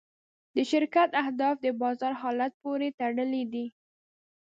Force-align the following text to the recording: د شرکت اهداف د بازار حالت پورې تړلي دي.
د 0.55 0.57
شرکت 0.71 1.09
اهداف 1.23 1.55
د 1.61 1.67
بازار 1.81 2.13
حالت 2.21 2.51
پورې 2.63 2.87
تړلي 2.99 3.43
دي. 3.53 3.65